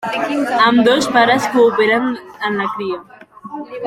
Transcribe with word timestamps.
Ambdós 0.67 1.05
pares 1.13 1.45
cooperen 1.53 2.09
en 2.49 2.57
la 2.63 2.67
cria. 2.79 2.99